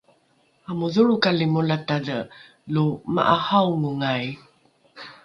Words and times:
amodholrokali 0.69 1.45
molatadhe 1.53 2.17
lo 2.73 2.83
ma’ahaongai? 3.13 4.27